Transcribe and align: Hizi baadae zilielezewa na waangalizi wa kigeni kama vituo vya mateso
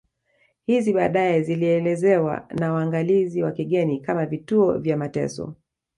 Hizi 0.65 0.93
baadae 0.93 1.41
zilielezewa 1.41 2.47
na 2.51 2.73
waangalizi 2.73 3.43
wa 3.43 3.51
kigeni 3.51 3.99
kama 3.99 4.25
vituo 4.25 4.77
vya 4.77 4.97
mateso 4.97 5.53